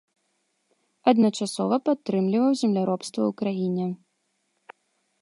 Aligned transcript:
Адначасова 1.11 1.75
падтрымліваў 1.89 2.51
земляробства 2.65 3.21
ў 3.29 3.39
краіне. 3.43 3.87